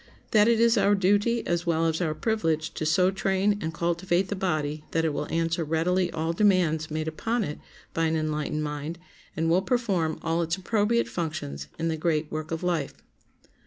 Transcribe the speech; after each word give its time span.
That 0.31 0.47
it 0.47 0.59
is 0.59 0.79
our 0.79 0.95
duty 0.95 1.45
as 1.45 1.67
well 1.67 1.85
as 1.85 2.01
our 2.01 2.15
privilege 2.15 2.73
to 2.73 2.87
so 2.87 3.11
train 3.11 3.59
and 3.61 3.71
cultivate 3.71 4.29
the 4.29 4.35
body 4.35 4.83
that 4.93 5.05
it 5.05 5.13
will 5.13 5.31
answer 5.31 5.63
readily 5.63 6.11
all 6.11 6.33
demands 6.33 6.89
made 6.89 7.07
upon 7.07 7.43
it 7.43 7.59
by 7.93 8.05
an 8.05 8.15
enlightened 8.15 8.63
mind, 8.63 8.97
and 9.37 9.47
will 9.47 9.61
perform 9.61 10.17
all 10.23 10.41
its 10.41 10.55
appropriate 10.55 11.07
functions 11.07 11.67
in 11.77 11.87
the 11.87 11.97
great 11.97 12.31
work 12.31 12.49
of 12.49 12.63
life. 12.63 12.95